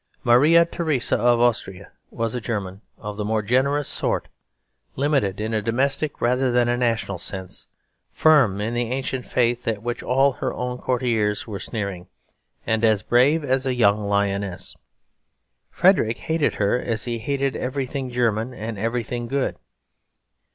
[0.23, 4.29] Maria Theresa of Austria was a German of the more generous sort,
[4.95, 7.67] limited in a domestic rather than a national sense,
[8.11, 12.07] firm in the ancient faith at which all her own courtiers were sneering,
[12.65, 14.75] and as brave as a young lioness.
[15.69, 19.55] Frederick hated her as he hated everything German and everything good.